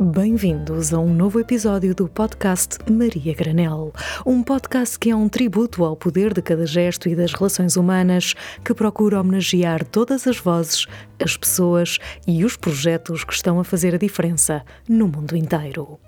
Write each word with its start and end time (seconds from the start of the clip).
Bem-vindos 0.00 0.94
a 0.94 1.00
um 1.00 1.12
novo 1.12 1.40
episódio 1.40 1.92
do 1.92 2.06
podcast 2.06 2.78
Maria 2.88 3.34
Granel, 3.34 3.92
um 4.24 4.44
podcast 4.44 4.96
que 4.96 5.10
é 5.10 5.16
um 5.16 5.28
tributo 5.28 5.84
ao 5.84 5.96
poder 5.96 6.32
de 6.32 6.40
cada 6.40 6.64
gesto 6.64 7.08
e 7.08 7.16
das 7.16 7.32
relações 7.32 7.76
humanas, 7.76 8.32
que 8.64 8.72
procura 8.72 9.20
homenagear 9.20 9.84
todas 9.84 10.24
as 10.28 10.38
vozes, 10.38 10.86
as 11.20 11.36
pessoas 11.36 11.98
e 12.28 12.44
os 12.44 12.56
projetos 12.56 13.24
que 13.24 13.32
estão 13.32 13.58
a 13.58 13.64
fazer 13.64 13.92
a 13.92 13.98
diferença 13.98 14.62
no 14.88 15.08
mundo 15.08 15.36
inteiro. 15.36 15.98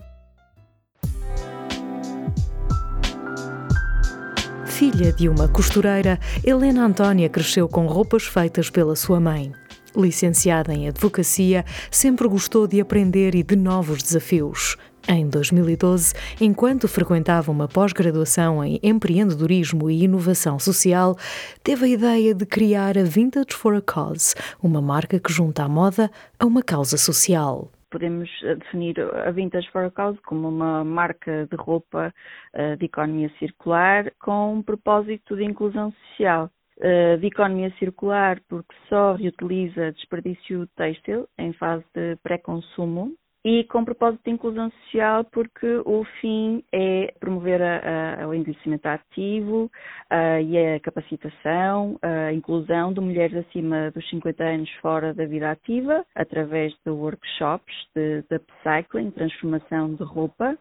Filha 4.66 5.12
de 5.12 5.28
uma 5.28 5.48
costureira, 5.48 6.16
Helena 6.44 6.84
Antónia 6.84 7.28
cresceu 7.28 7.68
com 7.68 7.86
roupas 7.86 8.22
feitas 8.22 8.70
pela 8.70 8.94
sua 8.94 9.18
mãe. 9.18 9.52
Licenciada 9.96 10.72
em 10.72 10.88
Advocacia, 10.88 11.64
sempre 11.90 12.28
gostou 12.28 12.66
de 12.66 12.80
aprender 12.80 13.34
e 13.34 13.42
de 13.42 13.56
novos 13.56 14.02
desafios. 14.02 14.76
Em 15.08 15.28
2012, 15.28 16.14
enquanto 16.40 16.86
frequentava 16.86 17.50
uma 17.50 17.66
pós-graduação 17.66 18.62
em 18.62 18.78
empreendedorismo 18.82 19.90
e 19.90 20.04
inovação 20.04 20.58
social, 20.58 21.16
teve 21.64 21.86
a 21.86 21.88
ideia 21.88 22.34
de 22.34 22.44
criar 22.46 22.98
a 22.98 23.02
Vintage 23.02 23.52
for 23.52 23.74
a 23.74 23.80
Cause, 23.80 24.34
uma 24.62 24.80
marca 24.80 25.18
que 25.18 25.32
junta 25.32 25.64
a 25.64 25.68
moda 25.68 26.10
a 26.38 26.44
uma 26.46 26.62
causa 26.62 26.96
social 26.96 27.70
podemos 27.90 28.30
eh, 28.44 28.54
definir 28.54 29.00
a 29.00 29.30
Vintage 29.32 29.68
for 29.70 29.84
a 29.84 29.90
Cause 29.90 30.18
como 30.22 30.48
uma 30.48 30.84
marca 30.84 31.46
de 31.50 31.56
roupa 31.56 32.14
eh, 32.52 32.76
de 32.76 32.86
economia 32.86 33.30
circular 33.38 34.12
com 34.20 34.54
um 34.54 34.62
propósito 34.62 35.36
de 35.36 35.44
inclusão 35.44 35.92
social. 36.08 36.48
Eh, 36.82 37.18
de 37.18 37.26
economia 37.26 37.70
circular 37.78 38.40
porque 38.48 38.74
só 38.88 39.12
reutiliza 39.12 39.92
desperdício 39.92 40.66
têxtil 40.68 41.28
em 41.38 41.52
fase 41.52 41.84
de 41.94 42.16
pré-consumo 42.22 43.12
e 43.44 43.64
com 43.64 43.84
propósito 43.84 44.24
de 44.24 44.30
inclusão 44.30 44.70
social 44.70 45.24
porque 45.24 45.66
o 45.84 46.04
fim 46.22 46.64
é 46.72 47.12
promover 47.20 47.60
a, 47.60 48.22
a, 48.22 48.28
o 48.28 48.32
envelhecimento 48.32 48.86
ativo 48.86 49.70
a, 50.08 50.40
e 50.40 50.56
a 50.56 50.80
capacitação, 50.80 51.98
a 52.00 52.32
inclusão 52.32 52.94
de 52.94 53.00
mulheres 53.00 53.46
acima 53.46 53.90
dos 53.90 54.08
50 54.08 54.42
anos 54.42 54.70
fora 54.80 55.12
da 55.12 55.26
vida 55.26 55.50
ativa 55.50 56.02
através 56.14 56.72
de 56.82 56.90
workshops 56.90 57.74
de, 57.94 58.22
de 58.22 58.36
upcycling, 58.36 59.10
transformação 59.10 59.94
de 59.94 60.02
roupa 60.02 60.56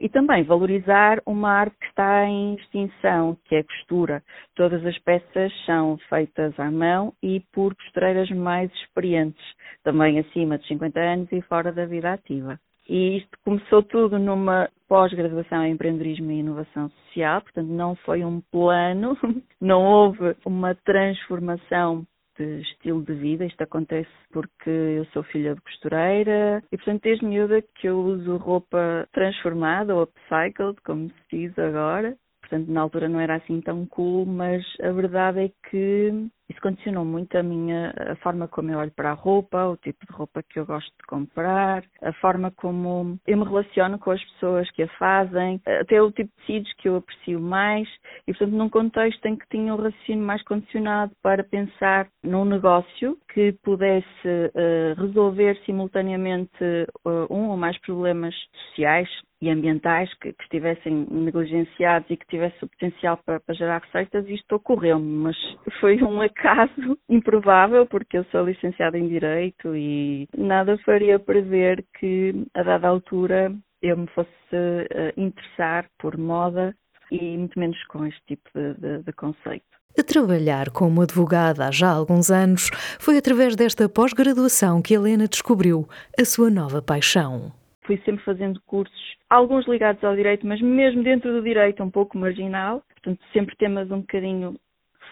e 0.00 0.08
também 0.08 0.42
valorizar 0.42 1.20
uma 1.26 1.50
arte 1.50 1.76
que 1.78 1.86
está 1.86 2.26
em 2.26 2.54
extinção, 2.54 3.36
que 3.44 3.56
é 3.56 3.58
a 3.60 3.64
costura. 3.64 4.22
Todas 4.54 4.84
as 4.84 4.98
peças 4.98 5.52
são 5.64 5.98
feitas 6.08 6.58
à 6.58 6.70
mão 6.70 7.12
e 7.22 7.40
por 7.52 7.74
costureiras 7.74 8.30
mais 8.30 8.72
experientes, 8.74 9.44
também 9.82 10.18
acima 10.18 10.58
de 10.58 10.66
50 10.66 11.00
anos 11.00 11.32
e 11.32 11.40
fora 11.42 11.72
da 11.72 11.86
vida 11.86 12.12
ativa. 12.12 12.58
E 12.88 13.18
isto 13.18 13.38
começou 13.44 13.82
tudo 13.82 14.18
numa 14.18 14.68
pós-graduação 14.88 15.64
em 15.64 15.72
empreendedorismo 15.72 16.30
e 16.30 16.40
inovação 16.40 16.90
social, 16.90 17.40
portanto 17.40 17.68
não 17.68 17.94
foi 17.96 18.24
um 18.24 18.40
plano, 18.50 19.16
não 19.60 19.82
houve 19.84 20.36
uma 20.44 20.74
transformação 20.74 22.04
de 22.38 22.60
estilo 22.60 23.02
de 23.02 23.14
vida. 23.14 23.44
Isto 23.44 23.62
acontece 23.62 24.10
porque 24.32 24.70
eu 24.70 25.04
sou 25.06 25.22
filha 25.24 25.54
de 25.54 25.60
costureira 25.60 26.62
e, 26.70 26.76
portanto, 26.76 27.02
desde 27.02 27.24
miúda 27.24 27.62
que 27.74 27.88
eu 27.88 27.98
uso 27.98 28.36
roupa 28.36 29.08
transformada 29.12 29.94
ou 29.94 30.02
upcycled, 30.02 30.80
como 30.84 31.08
se 31.08 31.36
diz 31.36 31.58
agora. 31.58 32.16
Portanto, 32.40 32.68
na 32.68 32.80
altura 32.82 33.08
não 33.08 33.20
era 33.20 33.36
assim 33.36 33.60
tão 33.60 33.86
cool, 33.86 34.26
mas 34.26 34.62
a 34.82 34.90
verdade 34.90 35.40
é 35.40 35.50
que 35.70 36.28
isso 36.48 36.60
condicionou 36.60 37.04
muito 37.04 37.36
a 37.36 37.42
minha 37.42 37.94
a 37.96 38.16
forma 38.16 38.48
como 38.48 38.70
eu 38.70 38.78
olho 38.78 38.90
para 38.90 39.10
a 39.10 39.14
roupa, 39.14 39.66
o 39.66 39.76
tipo 39.76 40.06
de 40.06 40.12
roupa 40.12 40.42
que 40.42 40.58
eu 40.58 40.66
gosto 40.66 40.90
de 40.90 41.06
comprar, 41.06 41.84
a 42.02 42.12
forma 42.14 42.50
como 42.50 43.18
eu 43.26 43.38
me 43.38 43.44
relaciono 43.44 43.98
com 43.98 44.10
as 44.10 44.22
pessoas 44.32 44.70
que 44.70 44.82
a 44.82 44.88
fazem, 44.98 45.60
até 45.66 46.00
o 46.02 46.10
tipo 46.10 46.30
de 46.30 46.46
tecidos 46.46 46.72
que 46.74 46.88
eu 46.88 46.96
aprecio 46.96 47.40
mais. 47.40 47.88
E 48.26 48.32
portanto 48.32 48.52
num 48.52 48.68
contexto 48.68 49.24
em 49.26 49.36
que 49.36 49.48
tinha 49.48 49.74
um 49.74 49.76
raciocínio 49.76 50.24
mais 50.24 50.42
condicionado 50.44 51.12
para 51.22 51.44
pensar 51.44 52.08
num 52.22 52.44
negócio 52.44 53.18
que 53.32 53.52
pudesse 53.62 54.06
uh, 54.26 55.00
resolver 55.00 55.56
simultaneamente 55.64 56.64
uh, 57.06 57.26
um 57.32 57.48
ou 57.48 57.56
mais 57.56 57.78
problemas 57.78 58.34
sociais 58.68 59.08
e 59.42 59.50
ambientais 59.50 60.08
que, 60.14 60.32
que, 60.32 60.42
estivessem 60.44 61.04
negligenciados 61.10 62.08
e 62.08 62.16
que 62.16 62.26
tivesse 62.28 62.64
o 62.64 62.68
potencial 62.68 63.18
para, 63.26 63.40
para 63.40 63.54
gerar 63.56 63.82
receitas, 63.82 64.24
isto 64.28 64.54
ocorreu-me, 64.54 65.04
mas 65.04 65.36
foi 65.80 66.00
um 66.00 66.22
acaso 66.42 66.98
improvável, 67.08 67.86
porque 67.86 68.18
eu 68.18 68.24
sou 68.24 68.44
licenciada 68.44 68.98
em 68.98 69.08
Direito 69.08 69.74
e 69.76 70.28
nada 70.36 70.76
faria 70.78 71.18
prever 71.18 71.84
que, 71.98 72.46
a 72.54 72.62
dada 72.62 72.88
altura, 72.88 73.54
eu 73.80 73.96
me 73.96 74.06
fosse 74.08 74.28
uh, 74.52 75.20
interessar 75.20 75.86
por 75.98 76.16
moda 76.18 76.74
e 77.10 77.36
muito 77.36 77.58
menos 77.58 77.82
com 77.84 78.04
este 78.06 78.20
tipo 78.26 78.48
de, 78.54 78.74
de, 78.74 79.02
de 79.02 79.12
conceito. 79.12 79.64
A 79.98 80.02
trabalhar 80.02 80.70
como 80.70 81.02
advogada 81.02 81.66
há 81.66 81.70
já 81.70 81.90
alguns 81.90 82.30
anos, 82.30 82.70
foi 82.98 83.18
através 83.18 83.54
desta 83.54 83.88
pós-graduação 83.88 84.80
que 84.80 84.94
Helena 84.94 85.28
descobriu 85.28 85.86
a 86.18 86.24
sua 86.24 86.48
nova 86.48 86.80
paixão. 86.80 87.52
Fui 87.84 88.00
sempre 88.04 88.24
fazendo 88.24 88.60
cursos, 88.64 89.16
alguns 89.28 89.66
ligados 89.68 90.02
ao 90.02 90.16
direito, 90.16 90.46
mas 90.46 90.62
mesmo 90.62 91.02
dentro 91.02 91.30
do 91.32 91.42
direito 91.42 91.82
um 91.82 91.90
pouco 91.90 92.16
marginal, 92.16 92.82
portanto 92.88 93.20
sempre 93.34 93.54
temas 93.56 93.90
um 93.90 94.00
bocadinho 94.00 94.56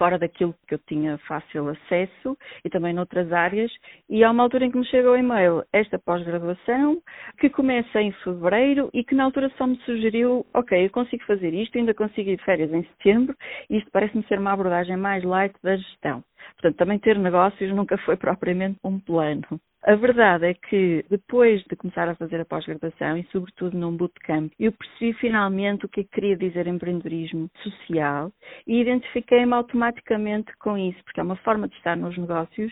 fora 0.00 0.18
daquilo 0.18 0.54
que 0.66 0.72
eu 0.72 0.78
tinha 0.88 1.18
fácil 1.28 1.68
acesso 1.68 2.34
e 2.64 2.70
também 2.70 2.94
noutras 2.94 3.30
áreas. 3.30 3.70
E 4.08 4.24
há 4.24 4.30
uma 4.30 4.42
altura 4.42 4.64
em 4.64 4.70
que 4.70 4.78
me 4.78 4.86
chega 4.86 5.10
o 5.10 5.14
e-mail 5.14 5.62
esta 5.74 5.98
pós-graduação, 5.98 7.02
que 7.38 7.50
começa 7.50 8.00
em 8.00 8.10
fevereiro 8.24 8.88
e 8.94 9.04
que 9.04 9.14
na 9.14 9.24
altura 9.24 9.52
só 9.58 9.66
me 9.66 9.76
sugeriu: 9.84 10.46
ok, 10.54 10.86
eu 10.86 10.90
consigo 10.90 11.22
fazer 11.24 11.52
isto, 11.52 11.76
ainda 11.76 11.92
consigo 11.92 12.30
ir 12.30 12.38
de 12.38 12.44
férias 12.44 12.72
em 12.72 12.82
setembro, 12.84 13.36
e 13.68 13.76
isto 13.76 13.90
parece-me 13.90 14.24
ser 14.24 14.38
uma 14.38 14.52
abordagem 14.52 14.96
mais 14.96 15.22
light 15.22 15.54
da 15.62 15.76
gestão. 15.76 16.24
Portanto, 16.54 16.76
também 16.78 16.98
ter 16.98 17.18
negócios 17.18 17.70
nunca 17.74 17.98
foi 17.98 18.16
propriamente 18.18 18.78
um 18.82 18.98
plano. 18.98 19.60
A 19.82 19.94
verdade 19.94 20.44
é 20.44 20.52
que 20.52 21.02
depois 21.08 21.62
de 21.64 21.74
começar 21.74 22.06
a 22.06 22.14
fazer 22.14 22.38
a 22.38 22.44
pós-graduação 22.44 23.16
e 23.16 23.26
sobretudo 23.32 23.78
num 23.78 23.96
bootcamp, 23.96 24.52
eu 24.58 24.72
percebi 24.72 25.14
finalmente 25.14 25.86
o 25.86 25.88
que, 25.88 26.00
é 26.00 26.04
que 26.04 26.10
queria 26.10 26.36
dizer 26.36 26.66
empreendedorismo 26.66 27.50
social 27.62 28.30
e 28.66 28.78
identifiquei-me 28.78 29.54
automaticamente 29.54 30.54
com 30.58 30.76
isso, 30.76 31.02
porque 31.04 31.20
é 31.20 31.22
uma 31.22 31.36
forma 31.36 31.66
de 31.66 31.74
estar 31.76 31.96
nos 31.96 32.16
negócios 32.18 32.70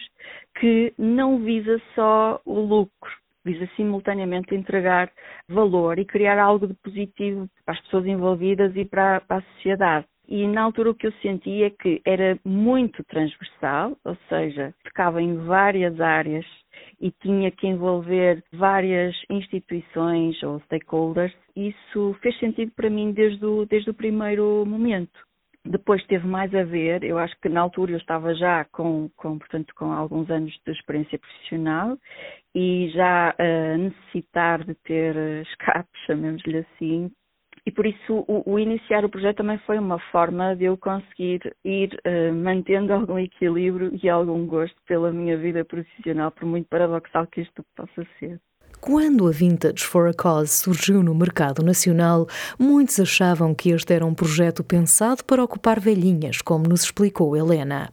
que 0.60 0.92
não 0.98 1.38
visa 1.42 1.80
só 1.94 2.42
o 2.44 2.60
lucro, 2.60 3.10
visa 3.42 3.66
simultaneamente 3.74 4.54
entregar 4.54 5.10
valor 5.48 5.98
e 5.98 6.04
criar 6.04 6.38
algo 6.38 6.66
de 6.66 6.74
positivo 6.74 7.48
para 7.64 7.74
as 7.74 7.80
pessoas 7.80 8.04
envolvidas 8.04 8.76
e 8.76 8.84
para, 8.84 9.22
para 9.22 9.38
a 9.38 9.42
sociedade. 9.54 10.06
E 10.28 10.46
na 10.46 10.60
altura 10.60 10.90
o 10.90 10.94
que 10.94 11.06
eu 11.06 11.12
senti 11.22 11.62
é 11.62 11.70
que 11.70 12.02
era 12.04 12.38
muito 12.44 13.02
transversal, 13.04 13.96
ou 14.04 14.14
seja, 14.28 14.74
tocava 14.84 15.22
em 15.22 15.36
várias 15.38 15.98
áreas 16.02 16.44
e 17.00 17.10
tinha 17.10 17.50
que 17.50 17.66
envolver 17.66 18.42
várias 18.52 19.14
instituições 19.30 20.42
ou 20.42 20.60
stakeholders. 20.60 21.34
Isso 21.54 22.16
fez 22.20 22.38
sentido 22.38 22.72
para 22.74 22.90
mim 22.90 23.12
desde 23.12 23.44
o, 23.44 23.64
desde 23.66 23.90
o 23.90 23.94
primeiro 23.94 24.64
momento. 24.66 25.26
Depois 25.64 26.04
teve 26.06 26.26
mais 26.26 26.54
a 26.54 26.62
ver, 26.62 27.04
eu 27.04 27.18
acho 27.18 27.38
que 27.40 27.48
na 27.48 27.60
altura 27.60 27.92
eu 27.92 27.98
estava 27.98 28.34
já 28.34 28.64
com, 28.66 29.10
com 29.16 29.38
portanto, 29.38 29.74
com 29.74 29.92
alguns 29.92 30.30
anos 30.30 30.58
de 30.64 30.72
experiência 30.72 31.18
profissional 31.18 31.98
e 32.54 32.90
já 32.94 33.34
a 33.38 33.76
necessitar 33.76 34.64
de 34.64 34.74
ter 34.74 35.14
escape, 35.42 35.88
chamemos-lhe 36.06 36.58
assim, 36.58 37.10
e 37.68 37.70
por 37.70 37.84
isso 37.84 38.24
o, 38.26 38.42
o, 38.46 38.58
iniciar 38.58 39.04
o 39.04 39.10
projeto 39.10 39.36
também 39.36 39.58
foi 39.66 39.78
uma 39.78 39.98
forma 40.10 40.56
de 40.56 40.64
eu 40.64 40.78
conseguir 40.78 41.54
ir 41.62 42.00
uh, 42.06 42.34
mantendo 42.34 42.94
algum 42.94 43.18
equilíbrio 43.18 43.92
e 44.02 44.08
algum 44.08 44.46
gosto 44.46 44.74
pela 44.86 45.12
minha 45.12 45.36
vida 45.36 45.62
profissional, 45.66 46.30
por 46.30 46.46
muito 46.46 46.66
paradoxal 46.66 47.26
que 47.26 47.42
isto 47.42 47.62
possa 47.76 48.08
ser. 48.18 48.40
Quando 48.80 49.28
a 49.28 49.30
Vintage 49.30 49.84
for 49.84 50.08
a 50.08 50.14
Cause 50.14 50.50
surgiu 50.50 51.02
no 51.02 51.14
mercado 51.14 51.62
nacional, 51.62 52.26
muitos 52.58 52.98
achavam 53.00 53.54
que 53.54 53.68
este 53.68 53.92
era 53.92 54.06
um 54.06 54.14
projeto 54.14 54.64
pensado 54.64 55.22
para 55.22 55.44
ocupar 55.44 55.78
velhinhas, 55.78 56.40
como 56.40 56.66
nos 56.66 56.84
explicou 56.84 57.36
Helena. 57.36 57.92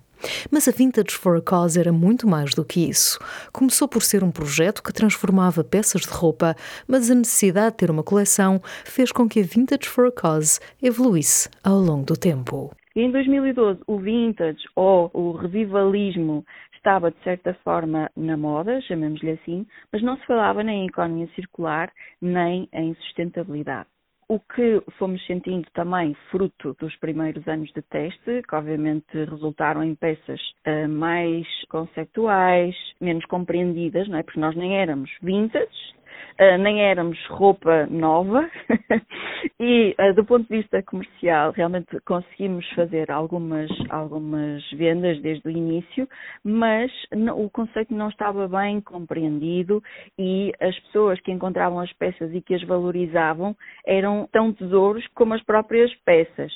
Mas 0.51 0.67
a 0.67 0.71
Vintage 0.71 1.15
for 1.15 1.37
a 1.37 1.41
Cause 1.41 1.79
era 1.79 1.91
muito 1.91 2.27
mais 2.27 2.53
do 2.53 2.65
que 2.65 2.89
isso. 2.89 3.19
Começou 3.51 3.87
por 3.87 4.01
ser 4.01 4.23
um 4.23 4.31
projeto 4.31 4.83
que 4.83 4.93
transformava 4.93 5.63
peças 5.63 6.01
de 6.01 6.09
roupa, 6.09 6.55
mas 6.87 7.09
a 7.09 7.15
necessidade 7.15 7.71
de 7.71 7.77
ter 7.77 7.91
uma 7.91 8.03
coleção 8.03 8.61
fez 8.83 9.11
com 9.11 9.27
que 9.27 9.39
a 9.39 9.43
Vintage 9.43 9.87
for 9.87 10.07
a 10.07 10.11
Cause 10.11 10.59
evoluísse 10.81 11.49
ao 11.63 11.77
longo 11.77 12.05
do 12.05 12.17
tempo. 12.17 12.71
Em 12.95 13.11
2012, 13.11 13.81
o 13.87 13.97
vintage 13.97 14.63
ou 14.73 15.11
o 15.13 15.33
revivalismo 15.33 16.45
estava, 16.73 17.11
de 17.11 17.17
certa 17.23 17.53
forma, 17.55 18.09
na 18.15 18.37
moda, 18.37 18.79
chamemos-lhe 18.81 19.31
assim, 19.31 19.65
mas 19.91 20.01
não 20.01 20.15
se 20.17 20.25
falava 20.25 20.63
nem 20.63 20.83
em 20.83 20.87
economia 20.87 21.27
circular, 21.35 21.91
nem 22.21 22.69
em 22.71 22.93
sustentabilidade. 22.95 23.89
O 24.27 24.39
que 24.39 24.81
fomos 24.97 25.23
sentindo 25.27 25.67
também 25.71 26.15
fruto 26.31 26.75
dos 26.79 26.95
primeiros 26.95 27.47
anos 27.47 27.71
de 27.73 27.81
teste, 27.83 28.41
que 28.41 28.55
obviamente 28.55 29.13
resultaram 29.13 29.83
em 29.83 29.93
peças 29.93 30.41
uh, 30.65 30.89
mais 30.89 31.45
conceptuais, 31.69 32.75
menos 32.99 33.23
compreendidas, 33.25 34.07
não 34.07 34.17
é? 34.17 34.23
Porque 34.23 34.39
nós 34.39 34.55
nem 34.55 34.77
éramos 34.79 35.11
vintage, 35.21 35.95
uh, 36.39 36.57
nem 36.57 36.81
éramos 36.81 37.17
roupa 37.27 37.85
nova 37.87 38.49
e 39.59 39.95
uh, 39.99 40.13
do 40.13 40.25
ponto 40.25 40.47
de 40.47 40.57
vista 40.57 40.81
comercial 40.83 41.51
realmente 41.51 41.99
conseguimos 42.01 42.67
fazer 42.71 43.11
algumas, 43.11 43.69
algumas 43.89 44.63
vendas 44.71 45.21
desde 45.21 45.47
o 45.47 45.51
início, 45.51 46.07
mas 46.43 46.91
o 47.35 47.49
conceito 47.49 47.93
não 47.93 48.09
estava 48.09 48.47
bem 48.47 48.81
compreendido 48.81 49.81
e 50.17 50.51
as 50.59 50.77
pessoas 50.79 51.19
que 51.21 51.31
encontravam 51.31 51.79
as 51.79 51.91
peças 51.93 52.33
e 52.33 52.41
que 52.41 52.55
as 52.55 52.63
valorizavam 52.63 53.55
eram 53.85 54.27
tão 54.31 54.53
tesouros 54.53 55.05
como 55.13 55.33
as 55.33 55.43
próprias 55.43 55.93
peças. 56.05 56.51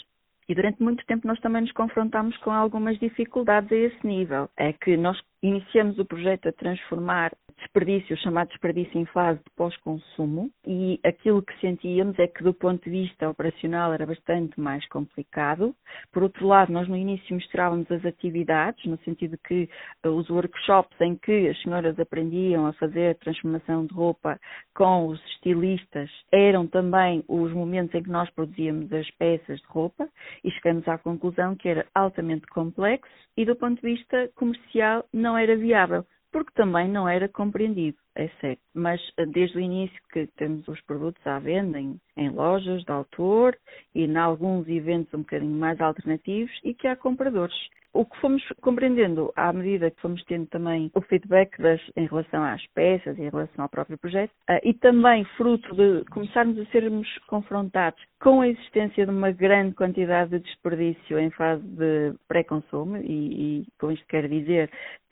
E 0.50 0.56
durante 0.56 0.82
muito 0.82 1.06
tempo 1.06 1.28
nós 1.28 1.40
também 1.42 1.62
nos 1.62 1.72
confrontamos 1.74 2.36
com 2.38 2.50
algumas 2.50 2.98
dificuldades 2.98 3.72
a 3.72 3.76
esse 3.76 4.08
nível. 4.08 4.50
É 4.58 4.74
que 4.74 4.98
nós 4.98 5.20
iniciamos 5.44 6.00
o 6.00 6.06
projeto 6.06 6.50
a 6.50 6.52
transformar 6.52 7.32
desperdício, 7.80 8.18
chamado 8.18 8.50
desperdício 8.50 9.00
em 9.00 9.06
fase 9.06 9.40
de 9.40 9.50
pós-consumo, 9.56 10.52
e 10.68 11.00
aquilo 11.04 11.42
que 11.42 11.58
sentíamos 11.60 12.18
é 12.20 12.28
que, 12.28 12.44
do 12.44 12.54
ponto 12.54 12.84
de 12.84 12.90
vista 12.90 13.30
operacional, 13.30 13.94
era 13.94 14.06
bastante 14.06 14.60
mais 14.60 14.86
complicado. 14.90 15.74
Por 16.12 16.24
outro 16.24 16.46
lado, 16.46 16.74
nós 16.74 16.88
no 16.88 16.98
início 16.98 17.34
mostrávamos 17.34 17.90
as 17.90 18.04
atividades, 18.06 18.86
no 18.86 18.98
sentido 19.00 19.38
que 19.48 19.70
uh, 20.06 20.10
os 20.10 20.30
workshops 20.30 21.00
em 21.00 21.16
que 21.16 21.48
as 21.48 21.62
senhoras 21.62 21.98
aprendiam 22.00 22.66
a 22.68 22.74
fazer 22.74 23.16
transformação 23.20 23.86
de 23.86 23.94
roupa 23.94 24.40
com 24.76 25.08
os 25.08 25.24
estilistas 25.28 26.10
eram 26.32 26.68
também 26.68 27.24
os 27.28 27.52
momentos 27.54 27.96
em 27.96 28.04
que 28.04 28.10
nós 28.10 28.30
produzíamos 28.32 28.92
as 28.92 29.10
peças 29.12 29.60
de 29.60 29.68
roupa 29.68 30.10
e 30.44 30.52
chegamos 30.52 30.88
à 30.88 30.98
conclusão 30.98 31.56
que 31.56 31.70
era 31.70 31.86
altamente 31.96 32.46
complexo 32.48 33.10
e, 33.38 33.46
do 33.46 33.56
ponto 33.56 33.82
de 33.82 33.96
vista 33.96 34.30
comercial, 34.36 35.06
não 35.14 35.38
era 35.38 35.56
viável 35.56 36.06
porque 36.32 36.52
também 36.54 36.88
não 36.88 37.08
era 37.08 37.28
compreendido, 37.28 37.98
é 38.16 38.28
certo. 38.40 38.62
Mas 38.74 39.02
eh, 39.18 39.26
desde 39.26 39.58
o 39.58 39.62
início 39.62 40.00
que 40.12 40.28
temos 40.38 40.68
os 40.68 40.82
produtos 40.82 41.26
à 41.26 41.40
venda 41.40 41.80
em, 41.80 42.00
em, 42.18 42.30
lojas 42.30 42.84
de 42.84 42.92
autor 42.92 43.58
e 43.96 44.04
em 44.04 44.18
alguns 44.18 44.68
eventos 44.68 45.14
um 45.14 45.20
bocadinho 45.20 45.56
mais 45.56 45.80
alternativos 45.82 46.52
e 46.64 46.74
que 46.74 46.88
há 46.88 46.96
compradores. 46.96 47.56
O 47.92 48.06
que 48.06 48.20
fomos 48.20 48.44
compreendendo 48.62 49.34
à 49.36 49.52
medida 49.52 49.90
que 49.90 50.00
fomos 50.00 50.24
tendo 50.26 50.46
também 50.48 50.92
o 50.94 51.02
feedback 51.02 51.60
das, 51.60 51.82
em 51.96 52.06
relação 52.06 52.44
às 52.44 52.64
peças, 52.68 53.18
em 53.18 53.30
relação 53.30 53.64
ao 53.64 53.70
próprio 53.70 53.98
projeto, 53.98 54.30
uh, 54.48 54.60
e 54.64 54.76
também 54.76 55.26
fruto 55.36 55.76
de 55.76 56.06
começarmos 56.12 56.60
a 56.60 56.66
sermos 56.66 57.08
confrontados 57.28 58.00
com 58.22 58.42
a 58.42 58.48
existência 58.48 59.06
de 59.06 59.12
uma 59.12 59.32
grande 59.32 59.74
quantidade 59.74 60.30
de 60.30 60.40
desperdício 60.40 61.18
em 61.18 61.32
fase 61.32 61.64
de 61.64 62.14
pré-consumo, 62.28 62.98
e, 62.98 63.62
e 63.62 63.68
com 63.80 63.92
isto 63.92 64.06
quero 64.08 64.30
dizer 64.30 64.70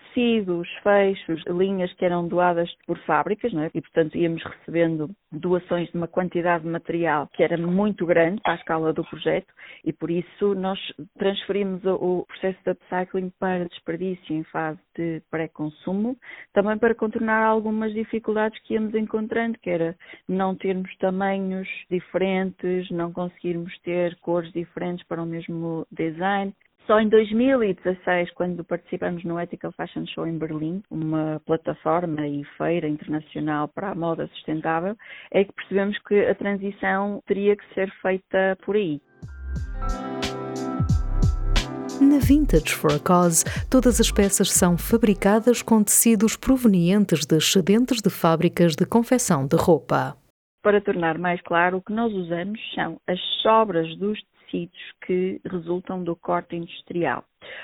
tecidos, 0.07 0.67
fechos, 0.83 1.43
linhas 1.47 1.91
que 1.93 2.05
eram 2.05 2.27
doadas 2.27 2.69
por 2.85 2.97
fábricas, 2.99 3.53
é? 3.53 3.69
e 3.73 3.81
portanto 3.81 4.17
íamos 4.17 4.43
recebendo 4.43 5.09
doações 5.31 5.89
de 5.89 5.97
uma 5.97 6.07
quantidade 6.07 6.63
de 6.63 6.69
material 6.69 7.27
que 7.33 7.43
era 7.43 7.57
muito 7.57 8.05
grande 8.05 8.41
para 8.41 8.53
a 8.53 8.55
escala 8.55 8.93
do 8.93 9.03
projeto 9.03 9.53
e 9.83 9.91
por 9.91 10.09
isso 10.09 10.55
nós 10.55 10.79
transferimos 11.17 11.83
o 11.85 12.25
processo 12.27 12.57
de 12.63 12.71
upcycling 12.71 13.31
para 13.39 13.67
desperdício 13.67 14.35
em 14.35 14.43
fase 14.45 14.79
de 14.95 15.21
pré-consumo, 15.29 16.17
também 16.53 16.77
para 16.77 16.95
contornar 16.95 17.43
algumas 17.43 17.93
dificuldades 17.93 18.59
que 18.63 18.73
íamos 18.73 18.93
encontrando, 18.95 19.57
que 19.59 19.69
era 19.69 19.95
não 20.27 20.55
termos 20.55 20.95
tamanhos 20.97 21.67
diferentes, 21.89 22.89
não 22.89 23.11
conseguirmos 23.11 23.77
ter 23.79 24.15
cores 24.19 24.51
diferentes 24.51 25.05
para 25.07 25.21
o 25.21 25.25
mesmo 25.25 25.85
design, 25.91 26.53
só 26.87 27.01
em 27.01 27.09
2016, 27.09 28.31
quando 28.31 28.63
participamos 28.63 29.23
no 29.25 29.39
Ethical 29.39 29.73
Fashion 29.73 30.05
Show 30.07 30.25
em 30.25 30.37
Berlim, 30.37 30.81
uma 30.89 31.41
plataforma 31.45 32.25
e 32.25 32.45
feira 32.57 32.87
internacional 32.87 33.67
para 33.67 33.91
a 33.91 33.95
moda 33.95 34.25
sustentável, 34.27 34.95
é 35.29 35.43
que 35.43 35.51
percebemos 35.51 35.99
que 36.07 36.25
a 36.25 36.33
transição 36.33 37.21
teria 37.27 37.57
que 37.57 37.73
ser 37.73 37.91
feita 38.01 38.57
por 38.65 38.77
aí. 38.77 39.01
Na 41.99 42.19
Vintage 42.19 42.73
for 42.73 42.93
a 42.93 42.99
Cause, 42.99 43.43
todas 43.69 43.99
as 43.99 44.09
peças 44.09 44.49
são 44.49 44.77
fabricadas 44.77 45.61
com 45.61 45.83
tecidos 45.83 46.37
provenientes 46.37 47.25
de 47.25 47.35
excedentes 47.35 48.01
de 48.01 48.09
fábricas 48.09 48.75
de 48.75 48.85
confecção 48.85 49.45
de 49.45 49.57
roupa. 49.57 50.15
Para 50.63 50.79
tornar 50.79 51.17
mais 51.17 51.41
claro, 51.41 51.77
o 51.77 51.81
que 51.81 51.91
nós 51.91 52.13
usamos 52.13 52.59
são 52.73 52.97
as 53.07 53.19
sobras 53.41 53.93
dos 53.97 54.19
tecidos 54.47 54.93
que 55.05 55.39
resultam 55.45 56.03
do 56.03 56.15
corte 56.15 56.55
industrial. 56.55 57.23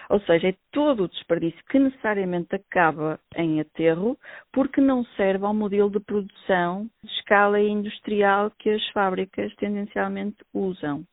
Ou 0.10 0.20
seja, 0.22 0.50
é 0.50 0.56
todo 0.72 1.04
o 1.04 1.08
desperdício 1.10 1.60
que 1.70 1.80
necessariamente 1.80 2.56
acaba 2.56 3.20
em 3.36 3.60
aterro 3.60 4.18
porque 4.52 4.80
não 4.80 5.04
serve 5.18 5.46
ao 5.46 5.54
modelo 5.54 5.90
de 5.90 6.00
produção 6.00 6.90
de 7.04 7.12
escala 7.12 7.60
industrial 7.60 8.52
que 8.60 8.70
as 8.70 8.88
fábricas 8.90 9.54
tendencialmente 9.56 10.38
usam 10.54 11.04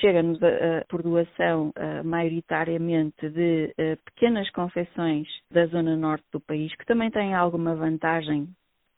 chega-nos 0.00 0.38
por 0.88 1.02
doação 1.02 1.72
maioritariamente 2.04 3.30
de 3.30 3.74
pequenas 4.04 4.50
confecções 4.50 5.26
da 5.50 5.66
zona 5.66 5.96
norte 5.96 6.26
do 6.32 6.38
país, 6.38 6.74
que 6.76 6.84
também 6.84 7.10
têm 7.10 7.34
alguma 7.34 7.74
vantagem 7.74 8.46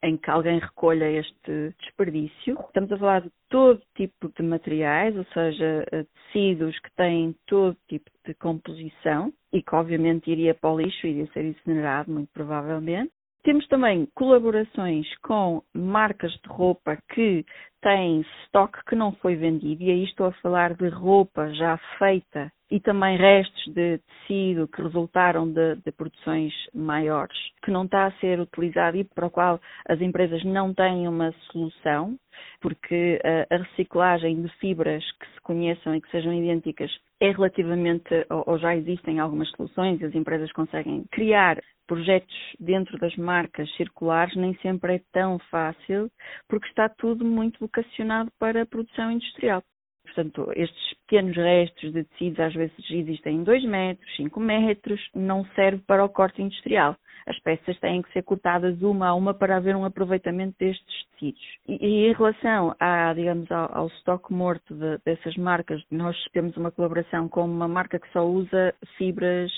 em 0.03 0.17
que 0.17 0.31
alguém 0.31 0.59
recolha 0.59 1.11
este 1.11 1.75
desperdício. 1.79 2.59
Estamos 2.67 2.91
a 2.91 2.99
falar 2.99 3.23
de 3.23 3.31
todo 3.49 3.81
tipo 3.95 4.29
de 4.37 4.43
materiais, 4.43 5.17
ou 5.17 5.25
seja, 5.27 5.85
eh, 5.93 6.05
tecidos 6.33 6.79
que 6.81 6.91
têm 6.97 7.37
todo 7.47 7.77
tipo 7.89 8.11
de 8.27 8.35
composição 8.35 9.33
e 9.53 9.63
que 9.63 9.75
obviamente 9.75 10.31
iria 10.31 10.55
para 10.55 10.71
o 10.71 10.81
lixo, 10.81 11.07
iria 11.07 11.27
ser 11.33 11.45
incinerado, 11.45 12.11
muito 12.11 12.31
provavelmente. 12.33 13.13
Temos 13.44 13.67
também 13.67 14.06
colaborações 14.15 15.06
com 15.19 15.62
marcas 15.75 16.31
de 16.31 16.49
roupa 16.49 16.97
que 17.12 17.44
têm 17.81 18.21
estoque 18.21 18.79
que 18.87 18.94
não 18.94 19.11
foi 19.17 19.35
vendido, 19.35 19.83
e 19.83 19.91
aí 19.91 20.05
estou 20.05 20.27
a 20.27 20.33
falar 20.35 20.75
de 20.75 20.89
roupa 20.89 21.53
já 21.53 21.77
feita 21.99 22.53
e 22.71 22.79
também 22.79 23.19
restos 23.19 23.65
de 23.75 23.99
tecido 23.99 24.69
que 24.69 24.81
resultaram 24.81 25.47
de, 25.53 25.75
de, 25.85 25.91
produções 25.91 26.55
maiores, 26.73 27.37
que 27.62 27.71
não 27.73 27.85
está 27.85 28.06
a 28.06 28.12
ser 28.12 28.39
utilizado 28.39 28.97
e 28.97 29.05
para 29.05 29.27
o 29.27 29.31
qual 29.31 29.61
as 29.89 30.00
empresas 30.00 30.43
não 30.44 30.73
têm 30.73 31.09
uma 31.09 31.35
solução, 31.50 32.17
porque 32.61 33.21
a, 33.25 33.55
a 33.55 33.59
reciclagem 33.59 34.41
de 34.41 34.49
fibras 34.59 35.05
que 35.19 35.27
se 35.35 35.41
conheçam 35.43 35.94
e 35.97 36.00
que 36.00 36.11
sejam 36.11 36.33
idênticas 36.33 36.91
é 37.23 37.31
relativamente, 37.31 38.27
ou, 38.29 38.59
já 38.59 38.75
existem 38.75 39.21
algumas 39.21 39.49
soluções 39.51 40.01
e 40.01 40.05
as 40.05 40.13
empresas 40.13 40.51
conseguem 40.51 41.05
criar 41.13 41.63
projetos 41.87 42.35
dentro 42.58 42.99
das 42.99 43.15
marcas 43.17 43.70
circulares 43.77 44.35
nem 44.35 44.56
sempre 44.56 44.96
é 44.96 45.01
tão 45.13 45.39
fácil, 45.49 46.11
porque 46.49 46.67
está 46.67 46.89
tudo 46.89 47.25
muito 47.25 47.61
vocacionado 47.61 48.29
para 48.41 48.63
a 48.63 48.67
produção 48.67 49.13
industrial. 49.13 49.63
Portanto, 50.05 50.53
estes 50.55 50.94
pequenos 51.06 51.37
restos 51.37 51.93
de 51.93 52.05
tecidos 52.05 52.41
às 52.41 52.55
vezes 52.55 52.91
existem 52.91 53.37
em 53.37 53.44
2 53.44 53.65
metros, 53.65 54.17
5 54.17 54.41
metros, 54.41 55.01
não 55.15 55.44
serve 55.55 55.82
para 55.87 56.05
o 56.05 56.09
corte 56.09 56.43
industrial. 56.43 56.97
As 57.27 57.39
peças 57.39 57.79
têm 57.79 58.03
que 58.03 58.13
ser 58.13 58.23
cortadas 58.23 58.82
uma 58.82 59.09
a 59.09 59.15
uma 59.15 59.32
para 59.32 59.56
haver 59.56 59.77
um 59.77 59.85
aproveitamento 59.85 60.56
destes 60.59 61.06
tecidos. 61.13 61.43
E, 61.69 61.87
e 61.87 62.06
em 62.09 62.13
relação 62.13 62.75
a, 62.81 63.15
digamos, 63.15 63.51
ao, 63.51 63.79
ao 63.79 63.87
estoque 63.87 64.32
morto 64.32 64.75
de, 64.75 64.99
dessas 65.05 65.37
marcas, 65.37 65.82
nós 65.91 66.17
temos 66.32 66.56
uma 66.56 66.73
colaboração 66.73 67.29
com 67.29 67.44
uma 67.44 67.69
marca 67.69 67.99
que 67.99 68.11
só 68.13 68.27
usa 68.27 68.75
fibras 68.99 69.53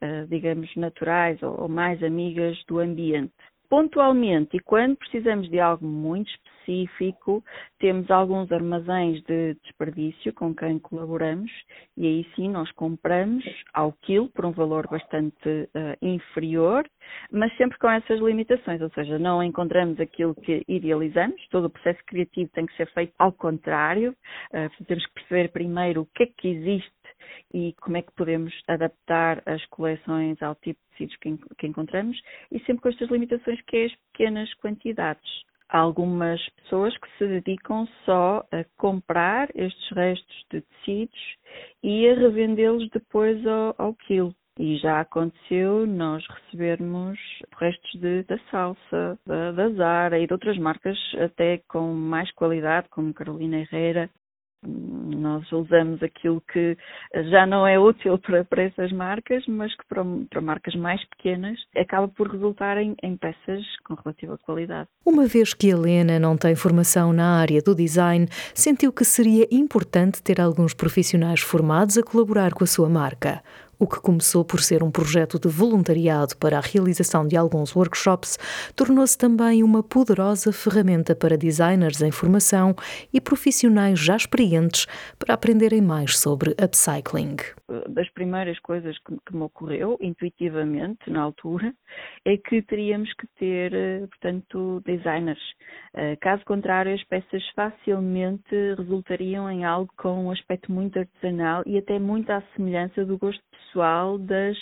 eh, 0.00 0.26
digamos, 0.28 0.74
naturais 0.76 1.40
ou 1.42 1.68
mais 1.68 2.02
amigas 2.02 2.62
do 2.66 2.78
ambiente. 2.78 3.32
Pontualmente, 3.74 4.56
e 4.56 4.60
quando 4.60 4.94
precisamos 4.94 5.50
de 5.50 5.58
algo 5.58 5.84
muito 5.84 6.30
específico, 6.30 7.44
temos 7.80 8.08
alguns 8.08 8.52
armazéns 8.52 9.20
de 9.24 9.54
desperdício 9.64 10.32
com 10.32 10.54
quem 10.54 10.78
colaboramos 10.78 11.50
e 11.96 12.06
aí 12.06 12.26
sim 12.36 12.48
nós 12.48 12.70
compramos 12.70 13.44
ao 13.72 13.92
quilo 13.92 14.28
por 14.28 14.46
um 14.46 14.52
valor 14.52 14.86
bastante 14.88 15.48
uh, 15.48 15.96
inferior, 16.00 16.88
mas 17.32 17.52
sempre 17.56 17.76
com 17.78 17.90
essas 17.90 18.20
limitações, 18.20 18.80
ou 18.80 18.90
seja, 18.90 19.18
não 19.18 19.42
encontramos 19.42 19.98
aquilo 19.98 20.36
que 20.36 20.62
idealizamos, 20.68 21.44
todo 21.48 21.64
o 21.64 21.70
processo 21.70 21.98
criativo 22.06 22.48
tem 22.54 22.66
que 22.66 22.76
ser 22.76 22.86
feito 22.92 23.12
ao 23.18 23.32
contrário, 23.32 24.14
uh, 24.52 24.84
temos 24.84 25.04
que 25.06 25.14
perceber 25.14 25.48
primeiro 25.50 26.02
o 26.02 26.06
que 26.14 26.22
é 26.22 26.26
que 26.26 26.46
existe 26.46 26.93
e 27.54 27.72
como 27.80 27.96
é 27.96 28.02
que 28.02 28.12
podemos 28.12 28.52
adaptar 28.66 29.40
as 29.46 29.64
coleções 29.66 30.42
ao 30.42 30.56
tipo 30.56 30.80
de 30.80 30.90
tecidos 30.90 31.16
que, 31.16 31.56
que 31.56 31.66
encontramos 31.68 32.20
e 32.50 32.58
sempre 32.60 32.82
com 32.82 32.88
estas 32.88 33.08
limitações 33.08 33.60
que 33.62 33.76
é 33.76 33.84
as 33.86 33.94
pequenas 34.12 34.52
quantidades. 34.54 35.44
Há 35.68 35.78
algumas 35.78 36.40
pessoas 36.50 36.96
que 36.98 37.08
se 37.16 37.26
dedicam 37.26 37.86
só 38.04 38.44
a 38.52 38.64
comprar 38.76 39.48
estes 39.54 39.90
restos 39.90 40.44
de 40.50 40.60
tecidos 40.60 41.36
e 41.82 42.08
a 42.08 42.14
revendê-los 42.14 42.90
depois 42.90 43.44
ao, 43.46 43.74
ao 43.78 43.94
quilo. 43.94 44.34
E 44.58 44.76
já 44.76 45.00
aconteceu 45.00 45.84
nós 45.84 46.24
recebermos 46.28 47.18
restos 47.58 48.00
de, 48.00 48.22
da 48.24 48.38
salsa, 48.50 49.18
da, 49.26 49.50
da 49.50 49.68
Zara 49.70 50.18
e 50.18 50.26
de 50.26 50.32
outras 50.32 50.56
marcas 50.58 50.96
até 51.18 51.58
com 51.68 51.92
mais 51.92 52.30
qualidade, 52.32 52.88
como 52.88 53.14
Carolina 53.14 53.58
Herrera, 53.58 54.08
nós 54.66 55.50
usamos 55.52 56.02
aquilo 56.02 56.42
que 56.52 56.76
já 57.30 57.46
não 57.46 57.66
é 57.66 57.78
útil 57.78 58.18
para, 58.18 58.44
para 58.44 58.62
essas 58.64 58.92
marcas, 58.92 59.44
mas 59.46 59.74
que 59.76 59.84
para, 59.88 60.04
para 60.30 60.40
marcas 60.40 60.74
mais 60.74 61.02
pequenas 61.08 61.58
acaba 61.76 62.08
por 62.08 62.30
resultar 62.30 62.78
em, 62.78 62.94
em 63.02 63.16
peças 63.16 63.64
com 63.84 63.94
relativa 63.94 64.38
qualidade. 64.38 64.88
Uma 65.04 65.26
vez 65.26 65.52
que 65.54 65.68
Helena 65.68 66.18
não 66.18 66.36
tem 66.36 66.54
formação 66.54 67.12
na 67.12 67.38
área 67.38 67.60
do 67.60 67.74
design, 67.74 68.26
sentiu 68.54 68.92
que 68.92 69.04
seria 69.04 69.46
importante 69.50 70.22
ter 70.22 70.40
alguns 70.40 70.74
profissionais 70.74 71.40
formados 71.40 71.98
a 71.98 72.02
colaborar 72.02 72.52
com 72.52 72.64
a 72.64 72.66
sua 72.66 72.88
marca. 72.88 73.42
O 73.78 73.86
que 73.86 74.00
começou 74.00 74.44
por 74.44 74.60
ser 74.60 74.82
um 74.82 74.90
projeto 74.90 75.38
de 75.38 75.48
voluntariado 75.48 76.36
para 76.36 76.58
a 76.58 76.60
realização 76.60 77.26
de 77.26 77.36
alguns 77.36 77.74
workshops, 77.74 78.38
tornou-se 78.76 79.16
também 79.16 79.62
uma 79.62 79.82
poderosa 79.82 80.52
ferramenta 80.52 81.14
para 81.14 81.36
designers 81.36 82.00
em 82.02 82.10
formação 82.10 82.74
e 83.12 83.20
profissionais 83.20 83.98
já 83.98 84.16
experientes 84.16 84.86
para 85.18 85.34
aprenderem 85.34 85.80
mais 85.80 86.18
sobre 86.18 86.50
upcycling. 86.52 87.36
Das 87.88 88.08
primeiras 88.10 88.58
coisas 88.60 88.96
que, 88.98 89.34
me 89.34 89.42
ocorreu 89.42 89.98
intuitivamente 90.00 91.10
na 91.10 91.22
altura 91.22 91.74
é 92.24 92.36
que 92.38 92.62
teríamos 92.62 93.12
que 93.14 93.26
ter, 93.38 93.74
eh, 93.74 94.06
portanto, 94.06 94.82
designers. 94.86 95.40
Eh, 95.94 96.16
caso 96.16 96.44
contrário, 96.44 96.94
as 96.94 97.04
peças 97.04 97.46
facilmente 97.50 98.54
resultariam 98.78 99.50
em 99.50 99.64
algo 99.64 99.92
com 99.98 100.24
um 100.24 100.30
aspecto 100.30 100.72
muito 100.72 100.98
artesanal 100.98 101.62
e 101.66 101.76
até 101.76 101.98
muito 101.98 102.30
à 102.30 102.42
semelhança 102.56 103.04
do 103.04 103.18
gosto 103.18 103.42
pessoal 103.50 104.18
das, 104.18 104.56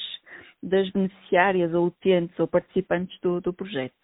das 0.62 0.90
beneficiárias 0.90 1.72
ou 1.72 1.86
utentes 1.86 2.38
ou 2.40 2.48
participantes 2.48 3.18
do, 3.20 3.40
do 3.40 3.52
projeto. 3.52 3.94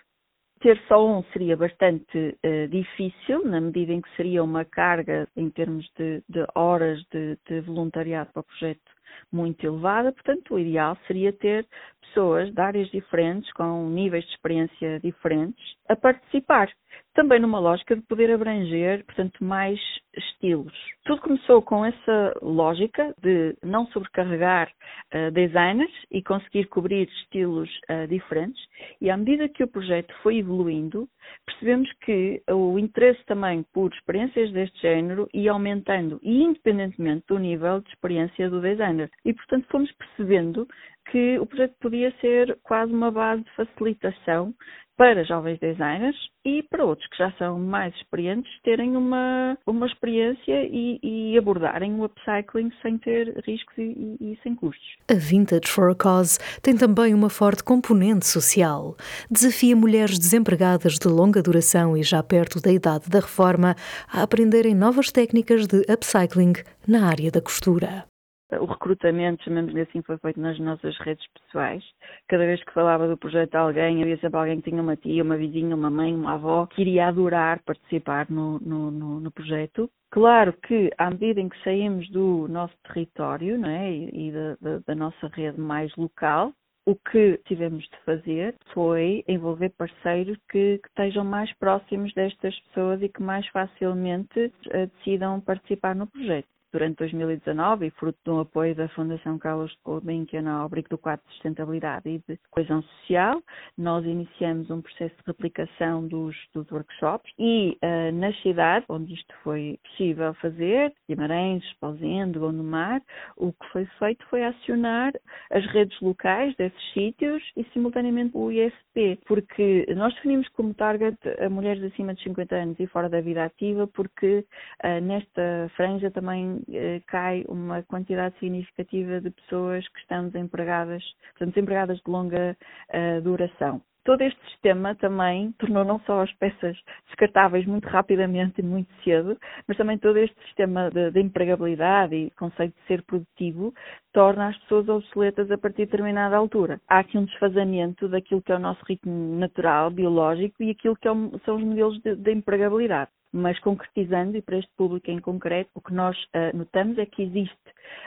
Ter 0.60 0.80
só 0.88 1.06
um 1.06 1.22
seria 1.32 1.56
bastante 1.56 2.36
uh, 2.44 2.68
difícil, 2.68 3.44
na 3.44 3.60
medida 3.60 3.92
em 3.92 4.00
que 4.00 4.16
seria 4.16 4.42
uma 4.42 4.64
carga 4.64 5.28
em 5.36 5.48
termos 5.50 5.88
de, 5.96 6.20
de 6.28 6.44
horas 6.52 7.00
de, 7.12 7.38
de 7.48 7.60
voluntariado 7.60 8.32
para 8.32 8.40
o 8.40 8.44
projeto 8.44 8.98
muito 9.32 9.64
elevada, 9.64 10.12
portanto, 10.12 10.54
o 10.54 10.58
ideal 10.58 10.96
seria 11.06 11.32
ter 11.32 11.66
pessoas 12.08 12.52
de 12.52 12.60
áreas 12.60 12.90
diferentes, 12.90 13.50
com 13.52 13.88
níveis 13.88 14.24
de 14.24 14.30
experiência 14.32 15.00
diferentes, 15.00 15.62
a 15.88 15.96
participar. 15.96 16.70
Também 17.14 17.40
numa 17.40 17.58
lógica 17.58 17.96
de 17.96 18.02
poder 18.02 18.30
abranger, 18.30 19.04
portanto, 19.04 19.42
mais 19.42 19.78
estilos. 20.16 20.72
Tudo 21.04 21.20
começou 21.20 21.62
com 21.62 21.84
essa 21.84 22.34
lógica 22.42 23.14
de 23.20 23.56
não 23.62 23.86
sobrecarregar 23.88 24.70
uh, 25.14 25.30
designers 25.32 25.92
e 26.10 26.22
conseguir 26.22 26.66
cobrir 26.66 27.08
estilos 27.08 27.68
uh, 27.90 28.06
diferentes, 28.06 28.62
e 29.00 29.10
à 29.10 29.16
medida 29.16 29.48
que 29.48 29.64
o 29.64 29.68
projeto 29.68 30.14
foi 30.22 30.38
evoluindo, 30.38 31.08
percebemos 31.44 31.90
que 32.04 32.42
o 32.48 32.78
interesse 32.78 33.24
também 33.26 33.64
por 33.72 33.92
experiências 33.92 34.52
deste 34.52 34.80
género 34.80 35.28
ia 35.34 35.52
aumentando, 35.52 36.20
e 36.22 36.42
independentemente 36.42 37.24
do 37.28 37.38
nível 37.38 37.80
de 37.80 37.88
experiência 37.90 38.48
do 38.48 38.60
designer. 38.60 39.10
E, 39.24 39.32
portanto, 39.32 39.66
fomos 39.70 39.90
percebendo 39.92 40.66
que 41.10 41.38
o 41.38 41.46
projeto 41.46 41.74
podia 41.80 42.12
ser 42.20 42.58
quase 42.62 42.92
uma 42.92 43.10
base 43.10 43.42
de 43.42 43.50
facilitação 43.52 44.54
para 44.98 45.22
jovens 45.22 45.60
designers 45.60 46.16
e 46.44 46.60
para 46.64 46.84
outros 46.84 47.08
que 47.08 47.18
já 47.18 47.30
são 47.38 47.58
mais 47.58 47.94
experientes 47.94 48.50
terem 48.64 48.96
uma, 48.96 49.56
uma 49.64 49.86
experiência 49.86 50.64
e, 50.64 50.98
e 51.00 51.38
abordarem 51.38 51.94
o 51.94 52.04
upcycling 52.04 52.72
sem 52.82 52.98
ter 52.98 53.32
riscos 53.46 53.78
e, 53.78 54.16
e, 54.20 54.32
e, 54.32 54.38
sem 54.42 54.56
custos. 54.56 54.96
A 55.08 55.14
Vintage 55.14 55.68
for 55.68 55.90
a 55.90 55.94
Cause 55.94 56.40
tem 56.60 56.76
também 56.76 57.14
uma 57.14 57.30
forte 57.30 57.62
componente 57.62 58.26
social. 58.26 58.96
Desafia 59.30 59.76
mulheres 59.76 60.18
desempregadas 60.18 60.94
de 60.98 61.06
longa 61.06 61.40
duração 61.42 61.96
e 61.96 62.02
já 62.02 62.20
perto 62.20 62.60
da 62.60 62.72
idade 62.72 63.08
da 63.08 63.20
reforma 63.20 63.76
a 64.12 64.22
aprenderem 64.24 64.74
novas 64.74 65.12
técnicas 65.12 65.68
de 65.68 65.80
upcycling 65.88 66.54
na 66.88 67.06
área 67.06 67.30
da 67.30 67.40
costura. 67.40 68.04
O 68.50 68.64
recrutamento, 68.64 69.44
chamamos-lhe 69.44 69.82
assim, 69.82 70.00
foi 70.00 70.16
feito 70.18 70.40
nas 70.40 70.58
nossas 70.58 70.96
redes 70.98 71.26
pessoais. 71.34 71.84
Cada 72.28 72.46
vez 72.46 72.62
que 72.64 72.72
falava 72.72 73.06
do 73.06 73.16
projeto 73.16 73.54
a 73.56 73.60
alguém, 73.60 74.02
havia 74.02 74.16
sempre 74.18 74.38
alguém 74.38 74.60
que 74.60 74.70
tinha 74.70 74.82
uma 74.82 74.96
tia, 74.96 75.22
uma 75.22 75.36
vizinha, 75.36 75.76
uma 75.76 75.90
mãe, 75.90 76.14
uma 76.14 76.32
avó, 76.32 76.66
que 76.66 76.80
iria 76.80 77.08
adorar 77.08 77.62
participar 77.62 78.30
no, 78.30 78.58
no, 78.60 78.90
no, 78.90 79.20
no 79.20 79.30
projeto. 79.30 79.90
Claro 80.10 80.54
que, 80.54 80.90
à 80.96 81.10
medida 81.10 81.40
em 81.40 81.48
que 81.50 81.62
saímos 81.62 82.08
do 82.10 82.48
nosso 82.48 82.74
território 82.84 83.58
não 83.58 83.68
é? 83.68 83.92
e, 83.92 84.28
e 84.28 84.32
da, 84.32 84.56
da, 84.60 84.78
da 84.86 84.94
nossa 84.94 85.28
rede 85.28 85.60
mais 85.60 85.94
local, 85.96 86.54
o 86.86 86.96
que 86.96 87.38
tivemos 87.44 87.84
de 87.84 87.98
fazer 88.06 88.56
foi 88.72 89.22
envolver 89.28 89.68
parceiros 89.76 90.38
que, 90.50 90.78
que, 90.78 90.88
estejam 90.88 91.22
mais 91.22 91.52
próximos 91.58 92.14
destas 92.14 92.58
pessoas 92.60 93.02
e 93.02 93.10
que 93.10 93.22
mais 93.22 93.46
facilmente 93.48 94.46
uh, 94.68 94.86
decidam 94.96 95.38
participar 95.38 95.94
no 95.94 96.06
projeto 96.06 96.48
durante 96.72 96.96
2019 96.98 97.87
e 97.87 97.90
fruto 97.90 98.18
de 98.25 98.30
um 98.30 98.40
apoio 98.40 98.75
da 98.75 98.88
Fundação 98.88 99.38
Carlos 99.38 99.70
de 99.70 99.78
Gulbenkian 99.84 100.42
na 100.42 100.64
Obrigo 100.64 100.88
do 100.88 100.98
quadro 100.98 101.25
de 101.26 101.32
sustentabilidade 101.34 102.08
e 102.08 102.18
de 102.28 102.38
coesão 102.50 102.82
social, 102.82 103.42
nós 103.76 104.04
iniciamos 104.04 104.70
um 104.70 104.82
processo 104.82 105.14
de 105.16 105.22
replicação 105.26 106.06
dos, 106.06 106.37
dos 106.52 106.70
workshops 106.70 107.32
e 107.38 107.76
uh, 107.82 108.12
nas 108.14 108.37
cidades 108.42 108.87
onde 108.88 109.14
isto 109.14 109.34
foi 109.42 109.78
possível 109.84 110.34
fazer, 110.34 110.92
Guimarães, 111.08 111.64
Pausende, 111.80 112.38
Gondomar, 112.38 113.02
o 113.37 113.52
que 113.52 113.66
foi 113.72 113.87
feito 113.98 114.25
foi 114.28 114.44
acionar 114.44 115.12
as 115.50 115.64
redes 115.66 115.98
locais 116.00 116.54
desses 116.56 116.92
sítios 116.92 117.42
e 117.56 117.64
simultaneamente 117.72 118.37
o 118.37 118.50
ISP, 118.50 119.18
porque 119.26 119.87
nós 119.96 120.14
definimos 120.14 120.48
como 120.48 120.75
target 120.75 121.16
mulheres 121.50 121.82
acima 121.82 122.14
de 122.14 122.22
50 122.22 122.54
anos 122.54 122.80
e 122.80 122.87
fora 122.87 123.08
da 123.08 123.20
vida 123.20 123.44
ativa, 123.44 123.87
porque 123.87 124.44
uh, 124.84 125.00
nesta 125.00 125.70
franja 125.76 126.10
também 126.10 126.57
cai 127.06 127.44
uma 127.48 127.82
quantidade 127.82 128.38
significativa 128.38 129.20
de 129.20 129.30
pessoas 129.30 129.86
que 129.88 130.00
estão 130.00 130.28
desempregadas, 130.28 131.02
portanto, 131.30 131.54
desempregadas 131.54 131.98
de 131.98 132.10
longa 132.10 132.56
uh, 132.90 133.22
duração. 133.22 133.82
Todo 134.08 134.22
este 134.22 134.40
sistema 134.48 134.94
também 134.94 135.52
tornou 135.58 135.84
não 135.84 136.00
só 136.00 136.22
as 136.22 136.32
peças 136.32 136.78
descartáveis 137.08 137.66
muito 137.66 137.86
rapidamente 137.86 138.58
e 138.58 138.64
muito 138.64 138.90
cedo, 139.04 139.36
mas 139.66 139.76
também 139.76 139.98
todo 139.98 140.16
este 140.16 140.34
sistema 140.46 140.90
de, 140.90 141.10
de 141.10 141.20
empregabilidade 141.20 142.14
e 142.14 142.30
conceito 142.30 142.74
de 142.74 142.86
ser 142.86 143.02
produtivo 143.02 143.74
torna 144.10 144.48
as 144.48 144.56
pessoas 144.60 144.88
obsoletas 144.88 145.50
a 145.50 145.58
partir 145.58 145.84
de 145.84 145.90
determinada 145.90 146.38
altura. 146.38 146.80
Há 146.88 147.00
aqui 147.00 147.18
um 147.18 147.26
desfazamento 147.26 148.08
daquilo 148.08 148.40
que 148.40 148.50
é 148.50 148.56
o 148.56 148.58
nosso 148.58 148.82
ritmo 148.88 149.36
natural, 149.38 149.90
biológico 149.90 150.62
e 150.62 150.70
aquilo 150.70 150.96
que 150.96 151.06
é 151.06 151.12
são 151.44 151.56
os 151.56 151.62
modelos 151.62 152.00
de, 152.00 152.16
de 152.16 152.32
empregabilidade 152.32 153.10
mas 153.32 153.58
concretizando, 153.61 154.37
e 154.37 154.42
para 154.42 154.58
este 154.58 154.70
público 154.76 155.11
em 155.11 155.20
concreto, 155.20 155.70
o 155.75 155.80
que 155.80 155.92
nós 155.92 156.16
uh, 156.35 156.56
notamos 156.56 156.99
é 156.99 157.06
que 157.06 157.23
existe 157.23 157.56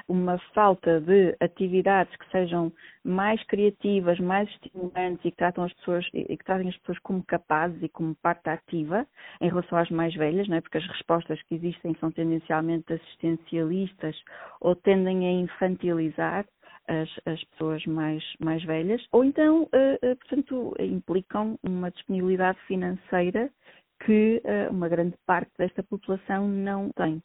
uma 0.08 0.38
falta 0.54 1.00
de 1.00 1.36
atividades 1.40 2.16
que 2.16 2.30
sejam 2.32 2.72
mais 3.04 3.44
criativas, 3.46 4.20
mais 4.20 4.50
estimulantes 4.50 5.24
e 5.25 5.32
que 5.32 5.38
tratam 5.38 5.63
as 5.63 5.74
pessoas 5.74 6.08
e 6.13 6.38
que 6.38 6.44
trazem 6.44 6.70
as 6.70 6.78
pessoas 6.78 7.00
como 7.00 7.24
capazes 7.24 7.82
e 7.82 7.90
como 7.90 8.16
parte 8.16 8.50
ativa 8.50 9.08
em 9.40 9.50
relação 9.50 9.78
às 9.78 9.90
mais 9.90 10.13
velhas, 10.16 10.48
não 10.48 10.58
é? 10.58 10.62
porque 10.62 10.78
as 10.78 10.88
respostas 10.88 11.42
que 11.44 11.56
existem 11.56 11.96
são 12.00 12.12
tendencialmente 12.12 12.94
assistencialistas 12.94 14.16
ou 14.60 14.75
tendem 14.75 15.28
a 15.28 15.32
infantilizar 15.32 16.46
as, 16.88 17.10
as, 17.25 17.44
pessoas 17.46 17.86
mais, 17.86 18.24
mais 18.40 18.63
velhas, 18.63 19.01
ou 19.12 19.24
então, 19.24 19.63
uh, 19.63 20.12
uh, 20.12 20.16
portanto, 20.18 20.75
implicam 20.80 21.58
uma 21.63 21.92
disponibilidade 21.92 22.60
financeira 22.68 23.50
que 24.05 24.41
uh, 24.46 24.72
uma 24.72 24.89
grande 24.89 25.15
parte 25.25 25.51
desta 25.58 25.84
população 25.84 26.48
não 26.48 26.89
tem. 26.91 27.22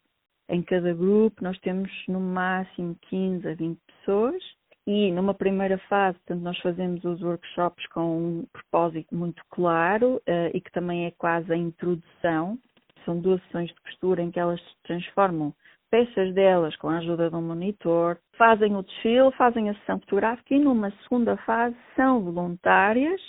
Em 0.48 0.62
cada 0.62 0.92
grupo 0.94 1.42
nós 1.42 1.58
temos 1.60 1.90
no 2.08 2.20
máximo 2.20 2.96
15 3.08 3.48
a 3.48 3.54
20 3.54 3.78
pessoas 3.86 4.42
e 4.86 5.10
numa 5.10 5.34
primeira 5.34 5.78
fase, 5.88 6.16
portanto, 6.18 6.42
nós 6.42 6.58
fazemos 6.60 7.04
os 7.04 7.20
workshops 7.20 7.84
com 7.88 8.18
um 8.18 8.46
propósito 8.52 9.14
muito 9.14 9.42
claro 9.50 10.16
uh, 10.16 10.50
e 10.54 10.60
que 10.60 10.70
também 10.70 11.06
é 11.06 11.10
quase 11.18 11.52
a 11.52 11.56
introdução. 11.56 12.56
São 13.04 13.20
duas 13.20 13.42
sessões 13.44 13.68
de 13.68 13.80
costura 13.82 14.22
em 14.22 14.30
que 14.30 14.38
elas 14.38 14.60
se 14.60 14.76
transformam 14.84 15.52
peças 15.90 16.34
delas 16.34 16.74
com 16.76 16.88
a 16.88 16.98
ajuda 16.98 17.30
de 17.30 17.36
um 17.36 17.42
monitor, 17.42 18.18
fazem 18.36 18.76
o 18.76 18.82
desfile, 18.82 19.32
fazem 19.32 19.70
a 19.70 19.74
sessão 19.74 19.98
fotográfica 20.00 20.54
e 20.54 20.58
numa 20.58 20.90
segunda 21.02 21.36
fase 21.38 21.76
são 21.94 22.20
voluntárias 22.22 23.20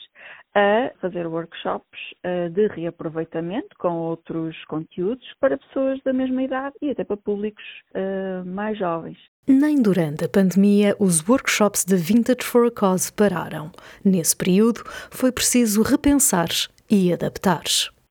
a 0.58 0.92
fazer 1.00 1.28
workshops 1.28 2.00
uh, 2.26 2.50
de 2.50 2.66
reaproveitamento 2.68 3.70
com 3.78 3.92
outros 3.92 4.56
conteúdos 4.66 5.24
para 5.40 5.56
pessoas 5.56 6.02
da 6.04 6.12
mesma 6.12 6.42
idade 6.42 6.76
e 6.82 6.90
até 6.90 7.04
para 7.04 7.16
públicos 7.16 7.64
uh, 7.94 8.44
mais 8.44 8.76
jovens. 8.80 9.20
Nem 9.48 9.80
durante 9.80 10.26
a 10.26 10.30
pandemia 10.30 10.96
os 11.00 11.26
workshops 11.30 11.86
de 11.86 11.96
Vintage 11.96 12.42
for 12.42 12.66
a 12.66 12.72
Cause 12.72 13.14
pararam. 13.14 13.72
Nesse 14.04 14.36
período 14.36 14.82
foi 15.12 15.32
preciso 15.32 15.84
repensar 15.84 16.50
e 16.90 17.14
adaptar. 17.14 17.64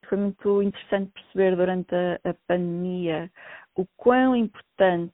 Foi 0.09 0.17
muito 0.17 0.63
interessante 0.63 1.11
perceber 1.15 1.57
durante 1.57 1.95
a 1.95 2.33
pandemia 2.47 3.29
o 3.77 3.87
quão 3.95 4.35
importante 4.35 5.13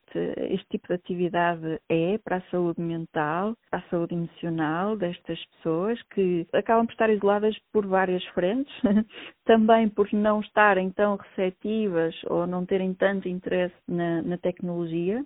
este 0.51 0.67
tipo 0.71 0.89
de 0.89 0.95
atividade 0.95 1.81
é 1.89 2.17
para 2.19 2.37
a 2.37 2.51
saúde 2.51 2.81
mental, 2.81 3.57
para 3.69 3.81
a 3.81 3.89
saúde 3.91 4.15
emocional 4.15 4.97
destas 4.97 5.45
pessoas 5.47 6.01
que 6.15 6.47
acabam 6.53 6.87
por 6.87 6.93
estar 6.93 7.11
isoladas 7.11 7.59
por 7.73 7.85
várias 7.87 8.25
frentes, 8.27 8.73
também 9.45 9.89
por 9.89 10.09
não 10.13 10.41
estarem 10.41 10.91
tão 10.91 11.17
receptivas 11.17 12.15
ou 12.27 12.47
não 12.47 12.65
terem 12.65 12.95
tanto 12.95 13.29
interesse 13.29 13.75
na, 13.89 14.23
na 14.23 14.39
tecnologia. 14.39 15.25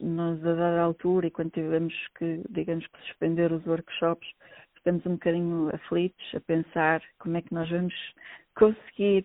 Nós, 0.00 0.42
a 0.46 0.54
dada 0.54 0.80
altura, 0.80 1.26
e 1.26 1.30
quando 1.30 1.50
tivemos 1.50 1.94
que, 2.18 2.42
digamos 2.48 2.86
que 2.86 2.98
suspender 3.08 3.52
os 3.52 3.66
workshops, 3.66 4.26
ficamos 4.76 5.04
um 5.04 5.12
bocadinho 5.12 5.68
aflitos 5.74 6.34
a 6.34 6.40
pensar 6.40 7.02
como 7.18 7.36
é 7.36 7.42
que 7.42 7.52
nós 7.52 7.68
vamos 7.68 7.94
conseguir 8.56 9.24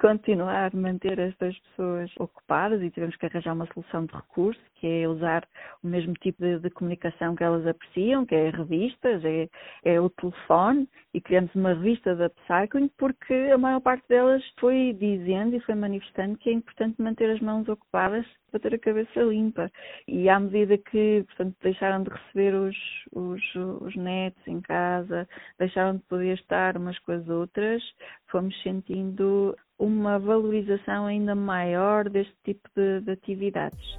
continuar 0.00 0.70
a 0.72 0.76
manter 0.76 1.18
estas 1.18 1.58
pessoas 1.58 2.10
ocupadas 2.18 2.80
e 2.82 2.90
tivemos 2.90 3.16
que 3.16 3.26
arranjar 3.26 3.52
uma 3.52 3.66
solução 3.72 4.06
de 4.06 4.14
recurso, 4.14 4.60
que 4.76 4.86
é 4.86 5.08
usar 5.08 5.46
o 5.82 5.88
mesmo 5.88 6.14
tipo 6.14 6.40
de, 6.40 6.60
de 6.60 6.70
comunicação 6.70 7.34
que 7.34 7.42
elas 7.42 7.66
apreciam, 7.66 8.24
que 8.24 8.34
é 8.34 8.50
revistas, 8.50 9.24
é, 9.24 9.48
é, 9.84 10.00
o 10.00 10.08
telefone, 10.08 10.88
e 11.12 11.20
criamos 11.20 11.52
uma 11.54 11.74
revista 11.74 12.14
da 12.14 12.26
Upcycling 12.26 12.90
porque 12.96 13.34
a 13.52 13.58
maior 13.58 13.80
parte 13.80 14.06
delas 14.08 14.42
foi 14.60 14.96
dizendo 14.98 15.56
e 15.56 15.60
foi 15.60 15.74
manifestando 15.74 16.38
que 16.38 16.50
é 16.50 16.52
importante 16.52 17.02
manter 17.02 17.30
as 17.30 17.40
mãos 17.40 17.68
ocupadas 17.68 18.24
para 18.50 18.60
ter 18.60 18.74
a 18.74 18.78
cabeça 18.78 19.20
limpa. 19.20 19.70
E 20.06 20.28
à 20.28 20.38
medida 20.38 20.78
que, 20.78 21.24
portanto, 21.26 21.56
deixaram 21.60 22.04
de 22.04 22.10
receber 22.10 22.54
os, 22.54 22.76
os, 23.12 23.42
os 23.82 23.96
netos 23.96 24.46
em 24.46 24.60
casa, 24.60 25.28
deixaram 25.58 25.96
de 25.96 26.02
poder 26.04 26.34
estar 26.34 26.76
umas 26.76 26.98
com 27.00 27.12
as 27.12 27.28
outras, 27.28 27.82
fomos 28.28 28.54
sentindo 28.62 29.56
uma 29.78 30.18
valorização 30.18 31.06
ainda 31.06 31.34
maior 31.34 32.08
deste 32.08 32.34
tipo 32.44 32.68
de, 32.74 33.00
de 33.00 33.10
atividades. 33.12 33.98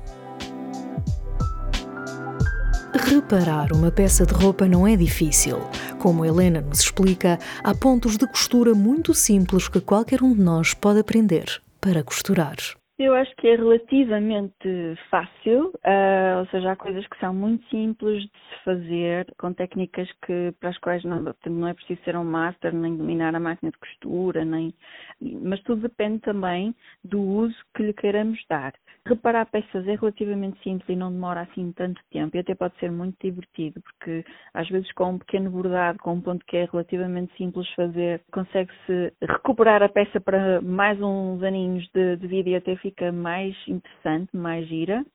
Reparar 2.94 3.72
uma 3.72 3.92
peça 3.92 4.26
de 4.26 4.34
roupa 4.34 4.68
não 4.68 4.88
é 4.88 4.96
difícil. 4.96 5.58
Como 6.00 6.26
Helena 6.26 6.62
nos 6.62 6.82
explica, 6.82 7.38
há 7.64 7.74
pontos 7.74 8.18
de 8.18 8.28
costura 8.28 8.74
muito 8.74 9.14
simples 9.14 9.68
que 9.68 9.80
qualquer 9.80 10.22
um 10.22 10.34
de 10.34 10.42
nós 10.42 10.74
pode 10.74 11.00
aprender 11.00 11.62
para 11.80 12.04
costurar. 12.04 12.56
Eu 13.00 13.16
acho 13.16 13.34
que 13.38 13.48
é 13.48 13.56
relativamente 13.56 14.68
fácil, 15.10 15.68
uh, 15.68 16.40
ou 16.40 16.46
seja, 16.48 16.74
há 16.74 16.76
coisas 16.76 17.08
que 17.08 17.18
são 17.18 17.34
muito 17.34 17.66
simples 17.70 18.24
de 18.24 18.30
se 18.30 18.64
fazer, 18.66 19.34
com 19.40 19.54
técnicas 19.54 20.12
que, 20.26 20.54
para 20.60 20.70
as 20.70 20.78
quais 20.80 21.02
não, 21.06 21.34
não 21.46 21.68
é 21.70 21.74
preciso 21.74 22.04
ser 22.04 22.18
um 22.18 22.26
master, 22.26 22.76
nem 22.76 22.98
dominar 22.98 23.34
a 23.34 23.40
máquina 23.40 23.72
de 23.72 23.78
costura, 23.78 24.44
nem, 24.44 24.74
mas 25.22 25.62
tudo 25.62 25.84
depende 25.84 26.20
também 26.20 26.76
do 27.02 27.22
uso 27.22 27.56
que 27.80 27.84
lhe 27.84 27.94
queiramos 27.94 28.44
dar. 28.50 28.74
Reparar 29.08 29.46
peças 29.46 29.88
é 29.88 29.96
relativamente 29.96 30.62
simples 30.62 30.90
e 30.90 30.96
não 30.98 31.10
demora 31.10 31.42
assim 31.42 31.72
tanto 31.72 32.02
tempo 32.12 32.36
e 32.36 32.40
até 32.42 32.54
pode 32.54 32.78
ser 32.78 32.92
muito 32.92 33.16
divertido, 33.22 33.82
porque 33.82 34.26
às 34.54 34.68
vezes 34.68 34.92
com 34.92 35.12
um 35.12 35.18
pequeno 35.18 35.50
bordado, 35.50 35.98
com 36.00 36.16
um 36.16 36.22
ponto 36.22 36.46
que 36.46 36.58
é 36.58 36.68
relativamente 36.70 37.34
simples 37.38 37.70
fazer, 37.76 38.22
consegue-se 38.34 39.14
recuperar 39.22 39.82
a 39.82 39.88
peça 39.88 40.20
para 40.20 40.60
mais 40.60 41.02
uns 41.02 41.42
aninhos 41.42 41.90
de, 41.94 42.18
de 42.18 42.28
vida 42.28 42.50
e 42.50 42.56
até 42.56 42.76
fica 42.76 43.14
mais 43.14 43.56
interessante, 43.66 44.36
mais 44.36 44.68
gira. 44.68 45.06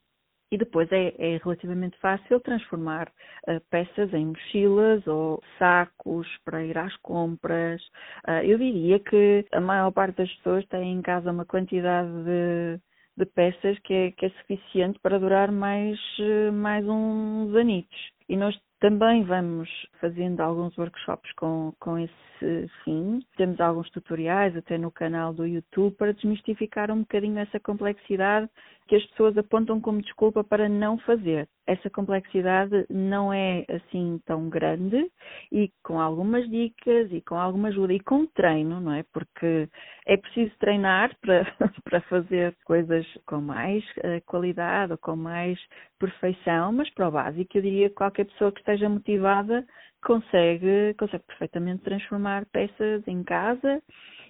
E 0.54 0.56
depois 0.56 0.88
é, 0.92 1.12
é 1.18 1.40
relativamente 1.42 1.98
fácil 1.98 2.38
transformar 2.38 3.08
uh, 3.48 3.60
peças 3.70 4.14
em 4.14 4.26
mochilas 4.26 5.04
ou 5.04 5.42
sacos 5.58 6.28
para 6.44 6.64
ir 6.64 6.78
às 6.78 6.96
compras. 6.98 7.82
Uh, 8.24 8.44
eu 8.44 8.56
diria 8.56 9.00
que 9.00 9.44
a 9.50 9.60
maior 9.60 9.90
parte 9.90 10.18
das 10.18 10.32
pessoas 10.34 10.64
tem 10.66 10.92
em 10.92 11.02
casa 11.02 11.32
uma 11.32 11.44
quantidade 11.44 12.08
de, 12.22 12.80
de 13.16 13.26
peças 13.26 13.76
que 13.80 13.92
é, 13.92 14.10
que 14.12 14.26
é 14.26 14.30
suficiente 14.30 14.96
para 15.02 15.18
durar 15.18 15.50
mais, 15.50 15.98
uh, 16.20 16.52
mais 16.52 16.86
uns 16.86 17.52
anitos. 17.56 18.12
E 18.28 18.36
nós 18.36 18.56
também 18.84 19.24
vamos 19.24 19.70
fazendo 19.98 20.42
alguns 20.42 20.76
workshops 20.76 21.32
com, 21.36 21.72
com 21.80 21.98
esse 21.98 22.70
fim. 22.84 23.24
Temos 23.34 23.58
alguns 23.58 23.88
tutoriais 23.88 24.54
até 24.54 24.76
no 24.76 24.90
canal 24.90 25.32
do 25.32 25.46
YouTube 25.46 25.96
para 25.96 26.12
desmistificar 26.12 26.90
um 26.90 26.98
bocadinho 26.98 27.38
essa 27.38 27.58
complexidade 27.58 28.46
que 28.86 28.94
as 28.94 29.06
pessoas 29.06 29.38
apontam 29.38 29.80
como 29.80 30.02
desculpa 30.02 30.44
para 30.44 30.68
não 30.68 30.98
fazer. 30.98 31.48
Essa 31.66 31.88
complexidade 31.88 32.86
não 32.90 33.32
é 33.32 33.64
assim 33.70 34.20
tão 34.26 34.48
grande 34.50 35.10
e 35.50 35.70
com 35.82 36.00
algumas 36.00 36.48
dicas 36.50 37.10
e 37.10 37.22
com 37.22 37.36
alguma 37.36 37.68
ajuda 37.68 37.94
e 37.94 38.00
com 38.00 38.26
treino, 38.26 38.80
não 38.80 38.92
é? 38.92 39.02
Porque 39.12 39.68
é 40.06 40.16
preciso 40.16 40.52
treinar 40.58 41.16
para, 41.22 41.44
para 41.84 42.00
fazer 42.02 42.54
coisas 42.64 43.06
com 43.26 43.40
mais 43.40 43.82
uh, 43.98 44.20
qualidade 44.26 44.92
ou 44.92 44.98
com 44.98 45.16
mais 45.16 45.58
perfeição, 45.98 46.72
mas 46.72 46.90
para 46.90 47.08
o 47.08 47.12
básico 47.12 47.56
eu 47.56 47.62
diria 47.62 47.88
que 47.88 47.94
qualquer 47.94 48.26
pessoa 48.26 48.52
que 48.52 48.60
esteja 48.60 48.88
motivada 48.88 49.66
consegue, 50.04 50.94
consegue 50.98 51.24
perfeitamente 51.24 51.82
transformar 51.82 52.44
peças 52.52 53.06
em 53.08 53.22
casa 53.24 53.82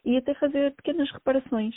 e 0.05 0.16
até 0.16 0.35
fazer 0.35 0.73
pequenas 0.77 1.11
reparações. 1.11 1.75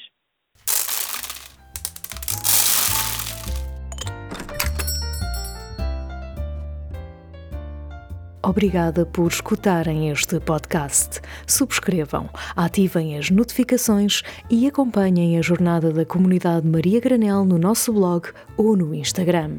Obrigada 8.47 9.05
por 9.05 9.29
escutarem 9.29 10.09
este 10.09 10.39
podcast. 10.39 11.19
Subscrevam, 11.45 12.29
ativem 12.55 13.17
as 13.17 13.29
notificações 13.29 14.23
e 14.49 14.65
acompanhem 14.65 15.37
a 15.37 15.41
jornada 15.41 15.91
da 15.91 16.05
comunidade 16.05 16.65
Maria 16.65 17.01
Granel 17.01 17.43
no 17.43 17.57
nosso 17.57 17.91
blog 17.91 18.29
ou 18.55 18.77
no 18.77 18.95
Instagram. 18.95 19.57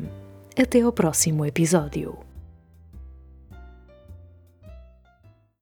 Até 0.58 0.80
ao 0.80 0.90
próximo 0.90 1.44
episódio. 1.44 2.27